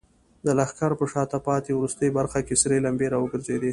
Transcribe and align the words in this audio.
د 0.45 0.47
لښکر 0.59 0.91
په 0.99 1.05
شاته 1.11 1.37
پاتې 1.47 1.71
وروستۍ 1.73 2.09
برخه 2.17 2.39
کې 2.47 2.59
سرې 2.61 2.77
لمبې 2.85 3.07
راوګرځېدې. 3.13 3.69